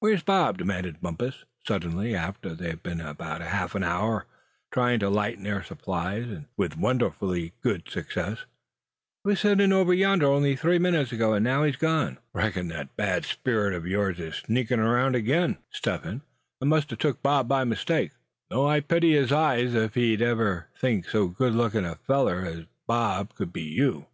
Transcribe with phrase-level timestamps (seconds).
[0.00, 4.24] "Where's Bob?" demanded Bumpus, suddenly, after they had been about half an hour
[4.72, 8.46] trying to lighten their supplies, and with wonderfully good success.
[9.22, 12.16] "He was sitting over yonder only three minutes ago; and now he's gone.
[12.32, 16.22] Reckon that bad spirit of yours is sneakin' around again, Step Hen,
[16.58, 18.12] and must a took Bob by mistake;
[18.48, 22.64] though I pity his eyes if he'd ever think so good lookin' a feller as
[22.86, 24.06] Bob could be you!"